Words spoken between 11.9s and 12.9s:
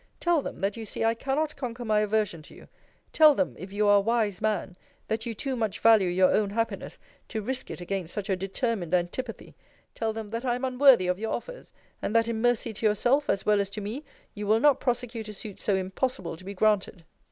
and that in mercy to